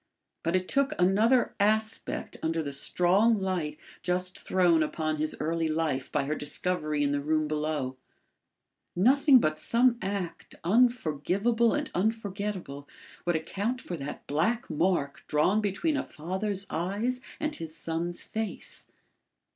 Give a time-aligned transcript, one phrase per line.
[0.41, 6.11] But it took another aspect under the strong light just thrown upon his early life
[6.11, 7.97] by her discovery in the room below.
[8.95, 12.89] Nothing but some act, unforgivable and unforgettable
[13.25, 18.87] would account for that black mark drawn between a father's eyes and his son's face.